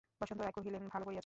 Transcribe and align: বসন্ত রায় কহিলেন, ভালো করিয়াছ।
বসন্ত 0.21 0.39
রায় 0.41 0.55
কহিলেন, 0.57 0.83
ভালো 0.87 1.03
করিয়াছ। 1.05 1.19